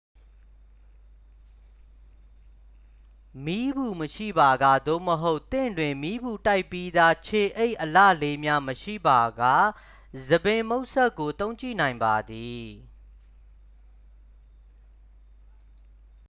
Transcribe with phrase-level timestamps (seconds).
[3.45, 9.41] မီးပူမရှိပါက သို့မဟုတ် သင့်တွင် မီးပူတိုက်ပြီးသား ခြေအိပ်အလှလေးများ မရှိပါက
[10.27, 12.65] ဆံပင်မှုတ်စက်ကို သုံးကြည့်နိုင်ပါသည်